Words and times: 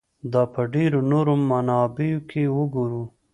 دا 0.33 0.43
په 0.53 0.61
ډېرو 0.73 0.99
نورو 1.11 1.33
منابعو 1.49 2.19
کې 2.29 2.43
وګورو. 2.57 3.03